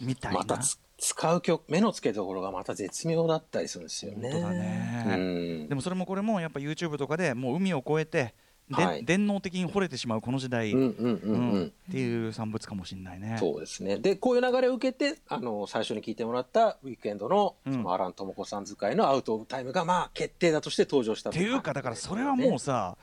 [0.00, 0.38] みたいな。
[0.40, 0.60] また
[0.98, 4.30] 使う曲目の付けどころがまた絶妙だったりするんですよね。
[4.30, 5.04] ね。
[5.06, 5.16] う
[5.64, 8.34] ん、でもそれもこれもやっぱ YouTube とかでもう海を越えて
[8.68, 13.36] で、はい、電脳的に惚れてしまうこの時代っていう産物かもしれないね。
[13.38, 13.98] そうですね。
[13.98, 22.98] でこういう流れを受けてあの最初に聞いてもらったウィークエンドの,、そのアラン智子さん使いの「アウト・オブ・タイム」がまあ決定だとして登場したっていうかだからそれはもうさ、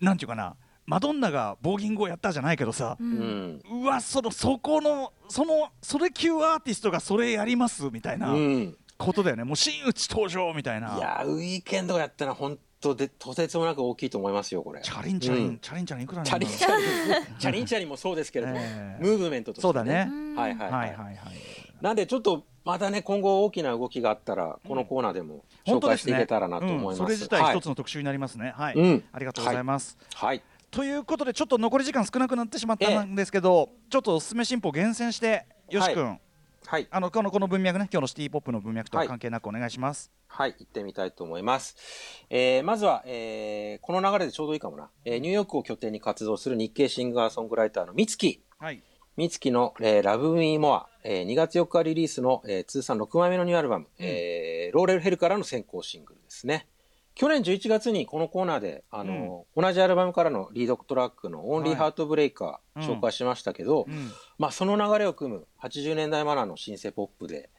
[0.00, 0.54] ね、なんていうかな
[0.86, 8.34] マドンナがボーギングをやったじゃないけどさ、うん、うわそのそこのそのそれ級アーティストがそれやりますみたいな
[8.98, 10.96] ことだよね、もう真打ち登場みたいな。
[10.96, 14.80] いやウィークエンドがやったら本当でとてつもなく大きいと思いますよこれ。
[14.82, 16.86] チャリンチャリン、うん、チャリンチャリンいくらチャリンチャリン。
[17.38, 20.10] チャリンチャリンもそうですけれども、 えー、ムーブメントとして、ね、そうだね。
[20.36, 20.88] はいはいはい。
[20.90, 21.16] はいはい
[21.80, 26.88] なんでちょっとまたね今後大きな動きがあったらこのコーナーでも紹介していけたらなと思います、うん。
[26.88, 28.52] ねうん、それ自体一つの特集になりますね。
[28.54, 36.18] はい、ありがとうございます、はいということでちょっと残り時間少なくなってしまったんですけど、ちょっとおすすめ進歩厳選してよし君、
[36.66, 36.86] はい。
[36.90, 40.12] あのこのこの文脈ね今日のシティポップの文脈とは関係なくお願いします。
[40.28, 41.76] はい、行ってみたいと思います。
[42.30, 44.90] えー、まずは、えー、この流れでちょうどいいかもな。
[45.04, 48.40] えー、ニューヨークを拠点に活動する日系シンガーソングライターの美月。
[48.58, 48.80] はい。
[49.16, 56.68] 美月の、えー、Love Me More、えー、2月4日リリースの、えー、通算6枚目のニューアルバム、えー、ローレルヘルからの先行シングルですね。
[57.14, 61.92] 去年11月にこのコーナーで、あの、同じアルバムからのリードトラックの Only はい。
[61.92, 62.82] Heartbreaker うん。
[62.82, 64.10] 紹介しましたけど、うん。
[64.38, 67.50] まあその流れを組む80年代マナーのシンセポップで、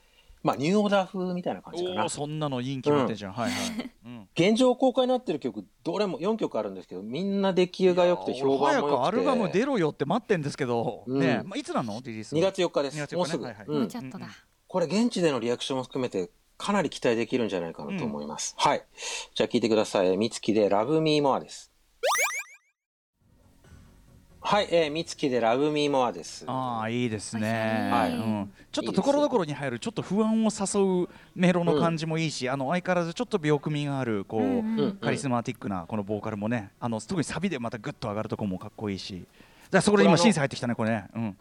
[0.42, 2.10] まあニューオーダー風みたいな感じかな。
[2.10, 3.34] そんなのいいに決まってんじゃん。
[3.34, 3.92] はいはい。
[4.06, 4.30] うん。
[4.34, 8.96] 現状公開になってる曲、どれも4曲あるんですけど、みんな出来が良くて評判も良くて。
[8.96, 11.20] 早くアルバム出ろよって待ってんですけど、うん。
[11.20, 12.02] ねまあいつなの？
[12.04, 12.98] リリース2月4日です。
[12.98, 13.18] 2月4日ね。
[13.18, 13.80] もうすぐ、はいはいうん。
[13.82, 14.32] もうちょっとだ、うん。
[14.68, 18.54] これ現地でのリアクションも含めてかなり期待できるんじゃないかなと思います。
[18.56, 18.86] はい。
[19.34, 20.16] じゃあ聞いてください。
[20.16, 21.72] みつきで Love Me More です。
[24.44, 26.46] はい、えー、みつきで Love Me More です。
[26.48, 28.12] ああいいですね、はい。
[28.12, 39.14] うん、ちょっとところどころに入るちょっと不安を誘うメロの感じもいいし、あの相変わらずちょっと病組みがあるこう、うんうんカリスマティックなこのボーカルもねあの特にサビでまたグッと上がるとこもかっこいいし。
[39.16, 39.28] だか
[39.78, 41.38] らそこで今審査入ってきたねこれね、うん、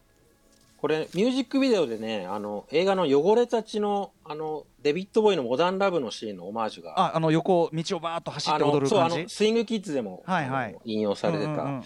[0.81, 10.77] これ、ミュージックビデオでね、あの、映画の汚れたちの、あの、デビッド・ボーイのモダン・ラブのシーンのオマージュが、ああの横道をバーッと走って踊の、そう、ある感じの、スイングキッズでも、はいはい。
[10.87, 11.83] 引用されてた、うんうんうんうん。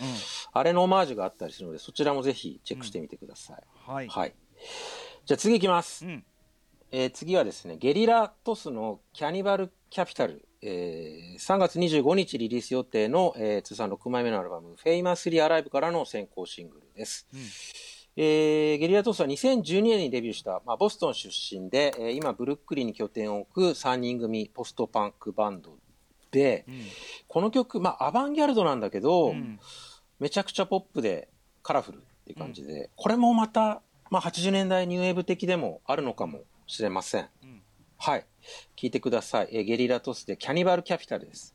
[0.52, 3.62] あれのオマージュがあったりするので、そちらもぜひチェックしてみてください。
[3.84, 4.34] はい、はい。
[5.24, 6.06] じゃあ次いきます。
[6.06, 6.24] うん。
[6.92, 17.26] えー次はですね、ゲリラトスのキャニバルキャピタル、えー3月25日リリース予定の、えー通算6枚目のアルバム、フェイマスリーアライブからの先行シングルです。
[17.34, 17.40] うん
[18.16, 25.76] えーゲリラトスは2012年にデビューした、まあ、ボストン出身で、えー今ブルックリンに拠点を置く3人組ポストパンクバンド
[26.30, 26.74] で、うん
[27.28, 29.58] この曲、まあ、アバンギャルドなんだけど、うん
[30.20, 31.28] めちゃくちゃポップで
[31.64, 37.28] カラフルっていう感じで、これもまた、まあ、80年代ニューウェーブ的でもあるのかもしれません。
[37.42, 37.62] うん
[37.96, 38.26] はい。
[38.76, 39.48] 聞いてください。
[39.50, 41.53] えーゲリラトスでキャニバルキャピタルです。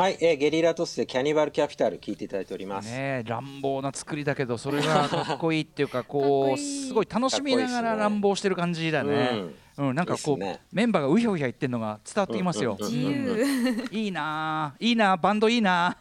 [0.00, 2.86] はい、えーゲリラトスでキャニバルキャピタル聞いていただいております。
[2.86, 9.50] ねえ乱暴な作りだけどそれが かっこいいっていうかこかっこういいすごい楽しみながら乱暴してる感じだね。
[9.76, 12.78] うん、なんかこう、ねメンバーがうひょうひょ言ってるのが伝わってきますよ。
[12.80, 15.98] うん自由、いいなあいいなあバンドいいな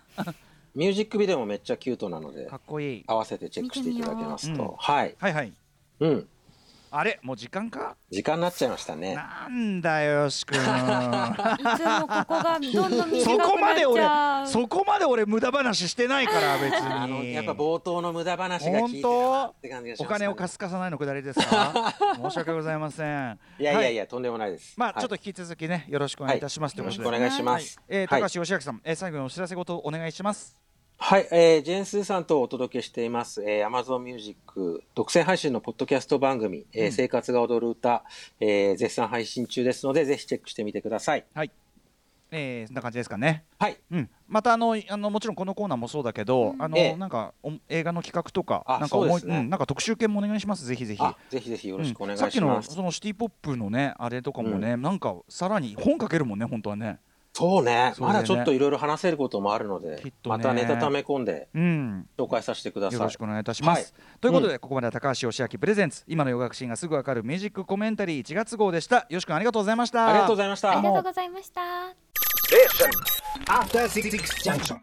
[0.75, 3.03] ミュージックビデオもめっちゃキュートなのであか、っこいい。
[3.05, 4.75] 合わせてチェックしていただけますとう。
[4.77, 5.15] はい。
[5.19, 5.51] はいはい。
[5.99, 6.27] うん。
[6.91, 7.95] あれもう時間か？
[8.09, 9.15] 時間になっちゃいましたね。
[9.15, 10.57] なんだよよし君。
[10.59, 14.03] いつもここがどんどん短そこくなっちまで俺
[14.47, 21.93] そこまで俺無駄話してないから別あの、にやっぱ冒頭の無駄話が効いてるなって感じがします、お金を貸すかさないのくだりですか？
[22.21, 23.39] 申し訳ございません。
[23.59, 24.73] いやいやいはや、とんでもないです。
[24.77, 25.01] まあ、はい。
[25.01, 27.03] ちょっと引き続きねよろしくお願いいたします、ということで。
[27.05, 27.79] よろしくお願いします。
[27.87, 28.21] えー、はい。
[28.21, 30.59] 高橋義明さん、えー最後にお知らせごとお願いします
[31.01, 38.03] はい、えー、ジェーンスーさんとお届けしています、えー、Amazon Music 独占配信のポッドキャスト番組、えーうん生活が踊る歌、
[38.39, 41.25] えー、絶賛配信中ですので、ぜひチェックしてみてください。
[41.33, 41.51] はい
[42.31, 43.77] えー、そんな感じですかねはい。
[43.89, 51.01] うん、またあのあのもちろんこのコーナーもそうだけど、あの、ええなんかお映画の企画とかあなんか思いそうん、なんか特集券もお願いしますぜひぜひ。
[51.01, 52.75] あ、ぜひぜひよろしくお願いうんさっきのします。
[52.75, 56.99] そのシティポップのねあれとかもね、なんかさらに本書けるもんね本当はね。
[57.39, 62.07] そうね、そうだよねまだちょっといろいろ話せることもあるので、ねまたネタ溜め込んでうん。
[62.17, 62.99] 紹介させてください。
[62.99, 63.93] よろしくお願いいたします。
[63.95, 69.07] はいということで、ここまでは高橋義明プレゼンツ今の洋楽シーンがすぐわかるミュージックコメンタリー1月号でした。
[69.09, 70.07] よし君ありがとうございました。
[70.07, 70.81] ありがとうございましたあり。
[70.81, 71.61] がとうございました
[73.47, 74.09] After Six
[74.43, 74.77] Junction.